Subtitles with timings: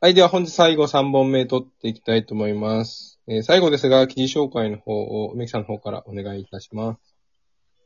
[0.00, 3.20] はい、では本日最後3本目取っていきたいと思います。
[3.26, 7.16] えー最後ですが、記事紹介の方を、梅木さんの方からお願いいたします。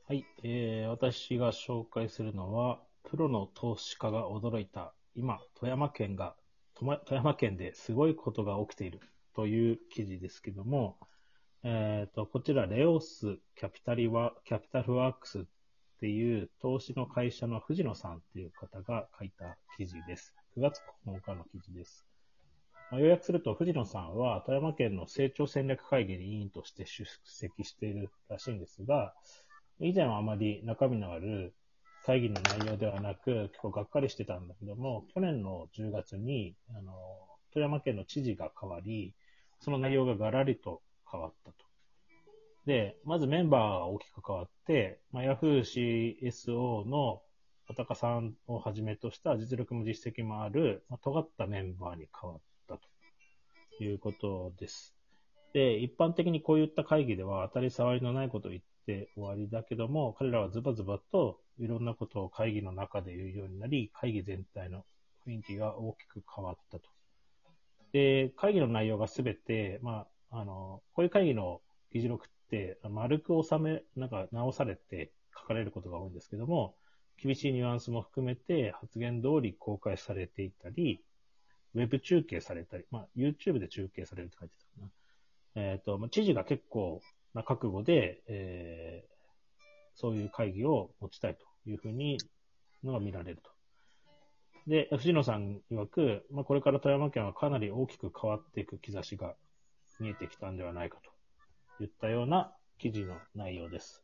[0.06, 6.36] はい、えー、私が紹介するのは、プロの投資家が驚いた、今、富山県が、
[6.74, 9.00] 富山県ですごいことが起きている
[9.34, 10.98] という記事ですけども、
[11.62, 15.42] えーと、こちら、レオスキャピタリワキャピタルワークスっ
[15.98, 20.34] ていう投資の会社の藤野さんっていう方が書いた記事です。
[20.54, 22.04] 9月9日の記事です。
[22.90, 29.14] まあ要約すると、藤野さんは富山県の成長戦略会議に委員として出席しているらしいんですが、
[29.80, 31.54] 以前はあまり中身のある
[32.04, 36.92] 会議の内容ではなく、結構がっかりしてたんだけども、去年の10月に、あの、
[37.54, 39.14] 富山県の知事が変わり、
[39.60, 41.56] その内容がガラリと変わったと。
[42.66, 47.22] で、まずメンバーが大きく変わって、まあ、YahooCSO の
[47.68, 52.78] 小高さんをはじめとした実力も実績もある、まあ、尖ったメンバーに変わった
[53.78, 54.94] ということです。
[55.52, 64.84] で、一般的にこういった会議では当たり障りのないことを言って終わりだけども、彼らはズバズバといろんなことを会議の中で言うようになり、会議全体の
[65.26, 66.88] 雰囲気が大きく変わったと。
[67.92, 71.60] で、会議の内容がすべて、まあ、あの、こういう会議の
[71.92, 76.74] 議事録って、丸く収め、なんか直されて書かれることが多いんですけども、
[77.22, 81.00] 厳しいニュアンスも含めて発言通り公開されていたり、
[81.74, 84.86] ウェブ中継されたり、まあ、YouTube で中継されるって書いてたか
[85.54, 85.62] な。
[85.62, 87.00] えっ、と、まあ知事が結構
[87.34, 89.12] な覚悟で、えー
[89.94, 92.18] そういう会議を持ちたいというふうに
[92.82, 93.50] のが見られると。
[94.66, 99.34] で、藤野さん曰く、まあ、これから富山県はかなり大きく変わっていく兆しが
[100.00, 100.98] 見えてきたんではないか
[101.78, 104.02] といったような記事の内容です。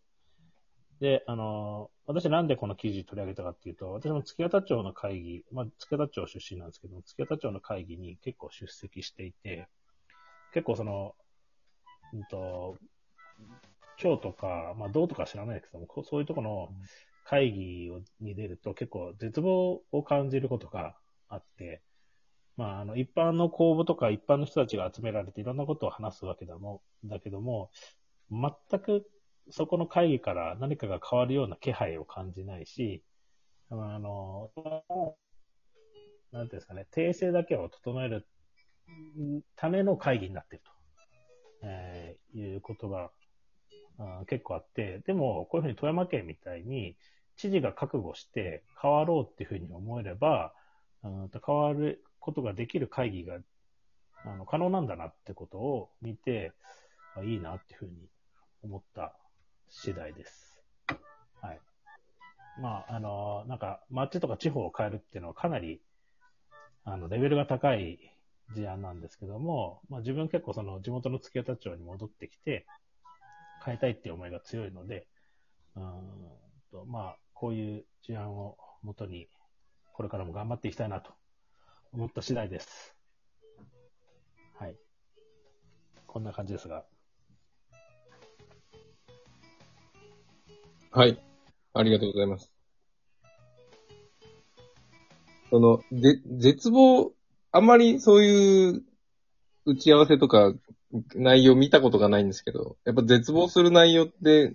[1.01, 9.69] で、あの、私なんでこの記事取り上げたかっていうと、私も月形町の会議、まあ、月形町出身なんですけども、月形町の会議に結構出席していて、
[10.53, 11.15] 結構その、
[12.13, 12.77] うんと、
[13.99, 16.69] 町とか、まあ、どうとか知らないですけども、そういうところの
[17.25, 20.97] 会議をに出ると結構絶望を感じることが
[21.29, 21.83] あって、
[22.57, 27.71] まあ、あの、一般の公募とか一般の人たちが集められていろんなことを話すわけだも、だけども、
[28.31, 29.09] 全く
[29.51, 33.03] そこの会議から何かが変わるような気配を感じないし、
[33.71, 34.51] あの、
[36.33, 38.27] なんていうんですかね、訂正だけを整える
[39.57, 40.71] ための会議になっていると、
[41.63, 43.11] えーいうことが、
[43.99, 46.97] あ結構あって、でも、こういうふうに富山県みたいに、
[47.37, 50.53] 知事が覚悟して変わろうっていうふうに思えれば、
[51.03, 53.39] うん変わることができる会議が
[54.25, 56.53] あの可能なんだなってことを見て、
[57.25, 57.93] いいなっていうふうに
[58.63, 59.17] 思った
[59.71, 60.63] 次第です。
[61.41, 61.61] はい。
[62.61, 65.81] まあ、あの、なんか、町とか地方を変えるっていうのはかなり、
[66.85, 67.99] あの、レベルが高い
[68.55, 72.67] 事案なんですけども、まあ自分結構その地元の月形町に戻ってきて、
[73.65, 75.07] 変えたいっていう思いが強いので、
[75.77, 76.39] うん
[76.71, 79.29] と、まあ、こういう事案をもとに、
[79.93, 81.13] これからも頑張っていきたいなと
[81.93, 82.95] 思った次第です。
[84.59, 84.77] はい。
[86.07, 86.85] こんな感じですが。
[90.91, 91.21] はい。
[91.75, 92.51] ありがとうございます。
[95.51, 97.13] その、で、絶望、
[97.53, 98.83] あんまりそういう
[99.65, 100.55] 打ち合わせとか
[101.15, 104.55] 内容見たことがないんですけど、やっぱ絶望する内容って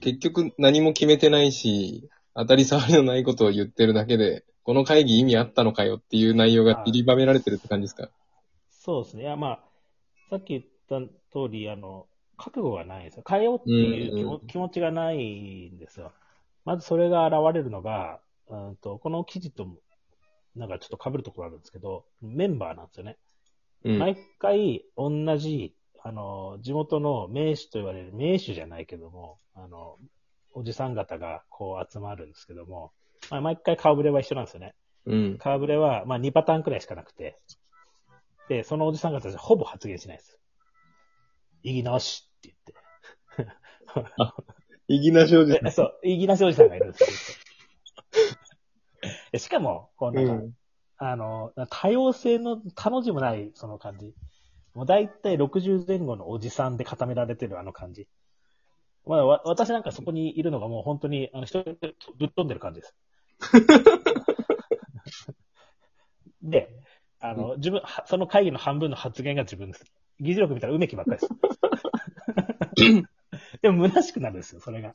[0.00, 8.10] 結局何も決めてないし、当たり障りのないことを言ってるだけで、この会議意味あったのかよっていう内容が散りばめられてるって感じですか？
[8.70, 9.22] そうですね。
[9.22, 9.60] いや、まあ、
[10.30, 11.00] さっき言った
[11.32, 12.06] 通り、あの、
[12.40, 13.24] 覚悟がないんですよ。
[13.28, 16.12] 変えようっていう気持ちがないんですよ。
[16.64, 19.76] まずそれが現れるのが、うんとこの記事とも、
[20.56, 23.18] なんかちょっと被るところあるんですけど、メンバーなんですよね。
[23.84, 23.98] うん。
[23.98, 29.98] 毎回同じ、あの、地元の名手と言われる、名手じゃないけども、あの、
[30.54, 32.92] おじさん方がこう集まるんですけども、
[33.30, 34.74] まあ、毎回顔ぶれは一緒なんですよね。
[35.06, 35.38] うん。
[35.38, 37.38] 顔ぶれは、まあ2パターンくらいしかなくて、
[38.48, 40.38] で、そのおじさん方たちほぼ発言しないです。
[41.62, 42.74] 意義なしって言って。
[44.88, 47.08] 意義なしおじでそう、意義なしおじさんがいるんですよ。
[49.32, 50.52] でしかも、こうなんか、うん。
[50.98, 54.14] あの、多様性の、他の字もない、その感じ。
[54.74, 58.06] もう大体60前後のおじさんで固められてるあの感じ。
[59.06, 61.76] まあ、わ私なんかそこにいるのがもう本当に、あの、人で
[62.18, 62.94] ぶっ飛んでる感じです。
[66.42, 66.68] で、
[67.20, 69.84] あの、自分、はその会議の半分の発言が自分です。
[70.20, 71.34] 議事録見たら梅木ばっかりです。
[73.62, 74.92] でも虚しくなるんですよ、それが。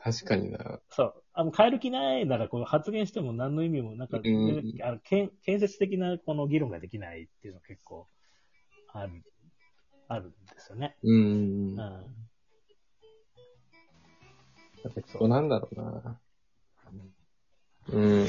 [0.00, 0.80] 確かにな。
[0.90, 1.24] そう。
[1.32, 8.06] あの、変える気ないなら、こう発言しても何の意味も、なんか、うんあの建建設的なこの議論ができないっていうのが結構、
[8.92, 9.22] ある、
[10.06, 10.96] あるんですよね。
[11.02, 11.20] うんう。
[11.72, 11.76] ん。
[11.76, 11.84] だ
[14.88, 16.20] ってそそううなんだろうな。
[17.90, 18.28] うん。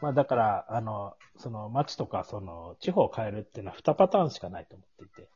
[0.00, 5.28] まあだから、あの、その町とか、その地方を変えるっていうのは2パターンしかないと思っていて、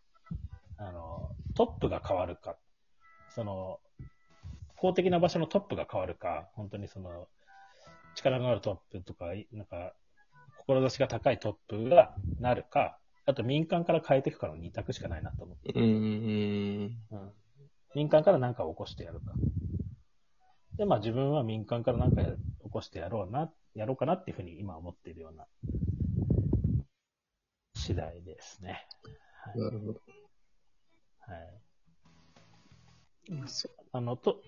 [0.77, 2.57] あの、トップが変わるか、
[3.29, 3.79] その、
[4.77, 7.29] 公的な場所のトップが変わるか、本当にその、
[8.15, 9.95] 力のあるトップとか、なんか、
[10.57, 15.73] 志が高いトップがなるか、あと民間から変えていくかの2択しかないなと思って。
[15.73, 15.87] うん。
[17.11, 17.33] うん。
[17.95, 19.37] 民間から何かを起こしてやるか。
[20.79, 22.29] で、まあ自分は民間から何か起
[22.73, 25.47] こしてやろうな、やろうかなっていうふうに今思っているような
[27.75, 28.87] 次第ですね。
[29.45, 29.59] はい。
[29.61, 30.01] なるほど。
[31.21, 31.61] はい、
[33.93, 34.41] あの、と、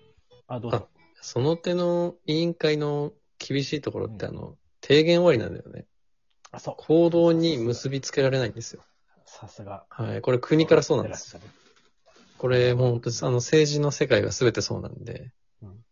[0.47, 0.89] あ、どうぞ。
[1.21, 5.85] その手の委員会の厳しいところって、あの、提言終わりなんだよね。
[6.51, 6.75] あ、そう。
[6.77, 8.83] 行動に結びつけられないんですよ。
[9.25, 9.85] さすが。
[9.89, 10.21] はい。
[10.21, 11.37] これ国からそうなんです。
[12.37, 15.31] これもう本当にあの政治の世界が全てそうなんで、
[15.61, 15.85] うん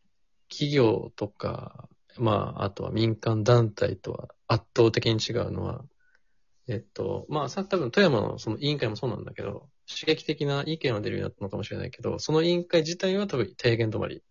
[0.50, 5.84] 企業とか、まあ、あとは民間団体とは圧倒的に違うのは、
[6.68, 14.24] えっと、まあ、さ、多分富山のその委員会もそうなんだけど、刺激的な意見は出るようになったのかもしれないけど、その委員会自体は多分提言止まり。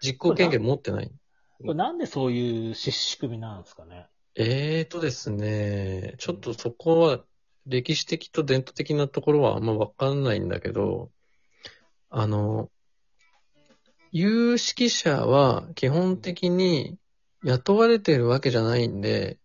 [0.00, 1.10] 実行権限持ってない。
[1.60, 4.06] これなんでそういうし仕組みなんですかね？
[4.36, 7.24] えーとですね、ちょっとそこは
[7.66, 11.10] 歴史的と伝統的なところはあんまわかんないんだけど、
[12.10, 12.70] あの、
[14.16, 16.96] 有識者は基本的に
[17.42, 19.38] 雇われてるわけじゃないんで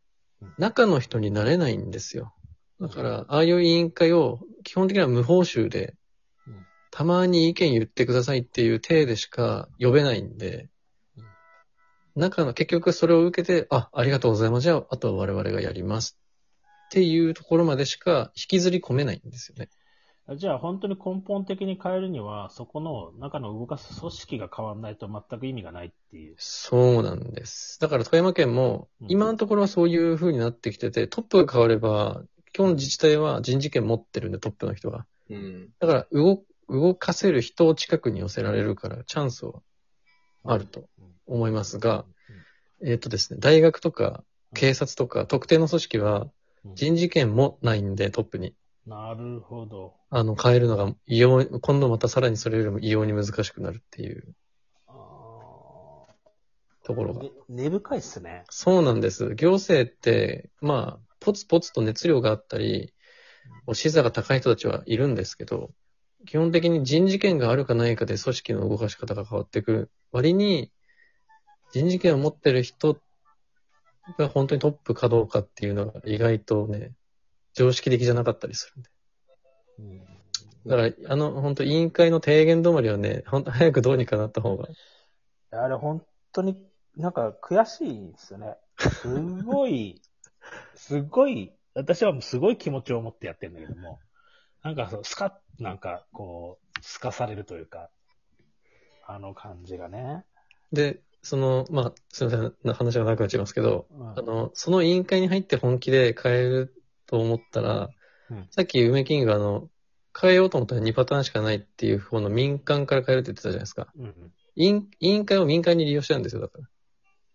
[0.43, 2.33] うん、中の人になれないんですよ。
[2.79, 5.95] だから、ああいう委員会を基本的には無報酬で
[6.47, 10.69] うん、たまに意見言ってくださいっていう体でしか呼べないんで
[11.17, 14.61] うん、中の結局それを受けて、あ、ありがとうございます。
[14.61, 16.15] じゃあ、あとは我々がやります。
[16.85, 19.69] っていうところまでしか引きずり込めないんですよね。
[20.35, 26.35] じゃあ本当に根本的に変えるには、そこの中の動かす組織が変わらないと全く意味がないっていう。
[26.37, 27.79] そうなんです。
[27.79, 32.21] だから富山県もうん、今のところはそういう風になってきてて、トップが変われば、
[32.55, 35.05] 今日の自治体は人事権持ってるんで、トップの人が。
[35.29, 35.69] うん。
[35.79, 39.61] だから、動、動かせる人を近くに寄せられるから、チャンスは
[40.43, 40.85] あると
[41.25, 42.05] 思いますが、
[42.83, 44.23] えっ、とですね、大学とか
[44.53, 46.31] 警察とか特定の組織はうん
[46.75, 48.53] 人事権もないんで、トップに。
[48.89, 49.93] なるほど。
[50.09, 54.35] あの、変えるのが異様、今度またさらにそれよりも異様に難しくなるっていう
[54.87, 57.21] あーところが。
[57.21, 58.45] ね根深いっすね。
[58.49, 59.35] そうなんです。
[59.35, 62.91] 行政って、まあ、ポツポツと熱量があったり、
[63.67, 65.69] こう視座が高い人たちはいるんですけど、
[66.25, 70.71] 基本的に人事権があるかないかで組織の動かし方が変わってくる割に、
[71.71, 72.97] 人事権を持ってる人
[74.17, 76.93] が本当にトップかどうかっていうのが意外とね、
[77.53, 78.89] 常識的じゃなかったりするんで。
[79.79, 80.19] うん
[80.65, 84.67] だから、あの、本当委員会の提言止まりはね、本当 早くどうにかなった方が。
[85.51, 86.61] あれ本当に
[86.95, 88.57] なんか悔しいですよね。
[88.77, 89.07] す
[89.43, 90.01] ごい、
[90.75, 93.99] すごい、私はもうすごい気持ちを持ってやってるんだけども、
[94.63, 97.89] なんかそう、スカッ、なんかこう、スカされるというか、
[99.07, 100.25] あの感じがね。
[100.71, 106.78] で、その、まあ、すみませんな、話が長くなっちゃいますけど、うんあの、その委員会に入って本気で変える
[107.09, 107.89] と思ったら、
[108.29, 109.69] うんさっき梅キングがあの、
[110.19, 113.87] 変えようと思ったら2パターンしかないっていう方の民間から変えるって言ってたじゃないですか。
[113.97, 116.65] うん委員会を民間に利用してるんですよ、だから。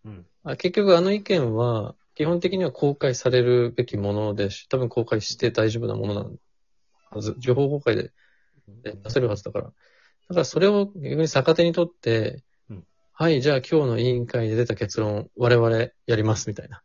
[0.05, 0.25] うん。
[0.43, 6.37] あ結局あの意見は、基本的には公開されるべきものでし、多分公開して大丈夫なものなん
[7.09, 8.11] はず、情報公開で
[8.67, 9.65] うん出せるはずだから。
[9.65, 9.73] だか
[10.29, 12.83] らそれを逆に逆手にとって、うん
[13.13, 15.69] はい、じゃあ今日の委員会で出た結論、我々
[16.05, 16.83] やりますみたいな。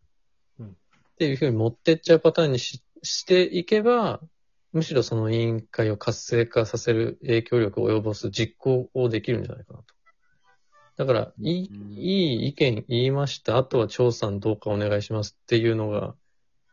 [1.21, 4.21] うんっていうふうに持ってっちゃうパターンにししていけば、
[4.73, 9.85] むしろその委員会を活性化させる影響力を及ぼす実行をできるんじゃないかなと。
[10.97, 13.57] だから、いい、うんいい意見言いました。
[13.59, 16.15] あとは調査どうかお願いしますっていうのが、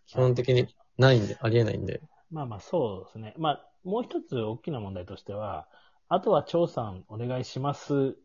[0.05, 2.01] 基本的にないんで、ありえないんで。
[2.29, 3.33] まあまあそうですね。
[3.37, 5.67] まあ、もう一つ大きな問題としては、
[6.09, 8.15] あとは調査お願いします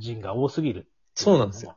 [0.00, 0.90] 人が多すぎる。
[1.14, 1.76] そうなんですよ。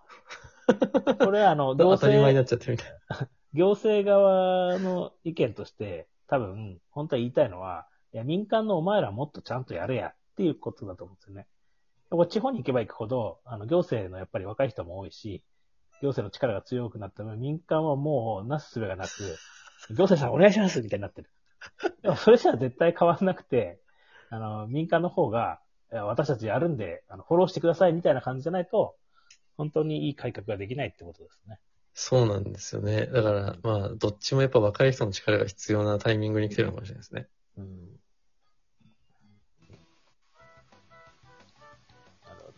[1.19, 3.29] これあの、行 当たり前にな政、っちゃってるみたいな。
[3.53, 11.47] 行政側の意見として、多分、本当は言いたいのは、いや、民間のお前らもっとちゃんとやれやっていうことだと思うんですよね。
[12.27, 15.43] 地方に行けば行くほど、あの、行政のやっぱり若い人も多いし、
[16.01, 19.09] 行政の力が強くなった分、民間はもうなすすべがなく、
[19.89, 21.29] 行政さんお願いしますみたいになってる。
[22.01, 23.79] でもそれじゃ絶対変わんなくて、
[24.29, 25.59] あの、民間の方が、
[25.91, 28.95] 私たちやるんで、あの、フォローしてくださいみたいな感じじゃないと、
[29.57, 31.59] 本当にいい改革ができないってことですね。
[31.93, 33.07] そうなんですよね。
[33.07, 37.27] だから、まあ、どっちもやっぱ若い人の力が必要なタイミングに来てるのかもしれないですね。
[37.57, 37.99] うん。
[42.23, 42.53] なるほど。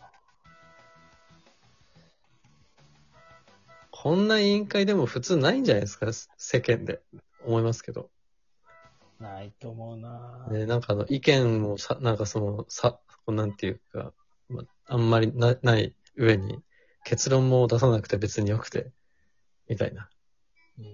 [3.92, 6.08] こんな委員会でも普通ないんじゃないですか、
[6.38, 7.02] 世間で。
[7.44, 8.10] 思いますけど。
[9.20, 14.14] ないと思うなぁね、なんかあの、意見もさ、なんかその、さ、なんていうか、
[14.50, 16.60] まあんまりな、ない上に、
[17.04, 18.92] 結論も出さなくて別によくて、
[19.72, 20.10] みたいな。
[20.78, 20.92] うんで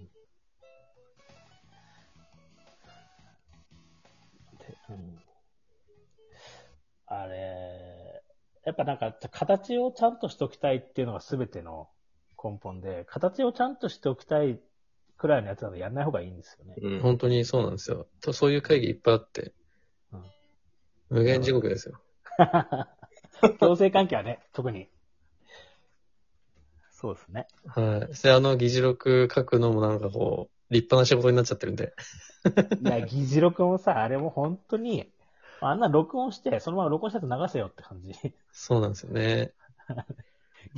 [4.89, 5.17] うん
[7.09, 8.21] あれ、
[8.65, 11.87] やっぱなんか、形をちゃんとしておきたいっていうのが全ての
[12.43, 14.59] 根本で、形をちゃんとしておきたい
[15.17, 16.75] くらいのやつなのやんない方がいいんですよね。
[16.81, 16.99] うん。
[16.99, 18.07] 本当にそうなんですよ。
[18.21, 19.53] とそういう会議いっぱいあって、
[20.11, 20.23] うん
[21.09, 22.01] 無限地獄ですよ。
[23.61, 24.89] 行政関係はね、特に。
[26.99, 27.47] そうですね。
[27.67, 28.15] はい。
[28.15, 31.93] それあの議事録書くのもなんかこう、立派な仕事になっちゃってるんで。
[32.81, 35.07] いや、議事録もさ、あれも本当に、
[35.61, 38.15] あんな録音して、そのまま録音したやつ流せよって感じ。
[38.51, 39.51] そうなんですよね。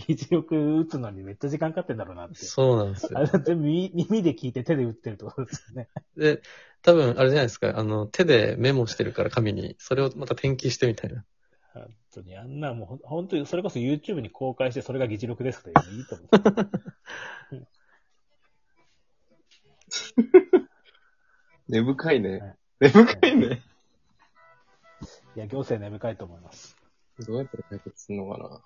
[0.08, 2.36] 議事録打つのにめっちゃ時間かかってんだろうなって。
[2.36, 3.18] そうなんですよ。
[3.18, 5.88] あれだって耳耳で聞いて手で打ってるってことですよね。
[6.18, 6.42] で、
[6.82, 11.24] 多分あれじゃないですか、あの、手でメモしてるから紙に、それをまた転記してみたいな。
[11.74, 16.30] 本当に、あんなもう本当に、それこそ YouTube に公開して、それが議事録ですというのいいと思う。
[21.70, 22.56] 根深いねはい。
[22.80, 23.62] 根深いね。
[25.36, 26.76] いや、行政根深いと思います。
[27.20, 28.62] どうやったら解決するのかな。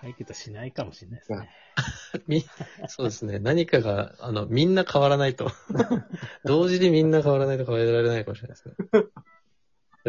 [0.00, 1.48] 解決しないかもしれないですね。
[2.26, 2.44] み、
[2.88, 3.38] そうですね。
[3.38, 5.50] 何かが、あの、みんな変わらないと。
[6.44, 8.74] 同時にみんな変わらないと変えられないかもしれないですね。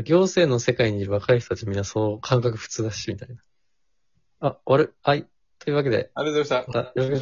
[0.01, 3.35] 行政の世界にいる若い人たちみんなそう感覚普通だし、みたいな。
[4.39, 4.95] あ、終わる。
[5.03, 5.27] はい。
[5.59, 7.03] というわけで、ありがとうございました